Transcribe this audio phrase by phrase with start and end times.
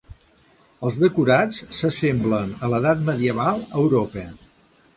[0.87, 4.25] Els decorats s'assemblen a l'Edat Medieval a Europa.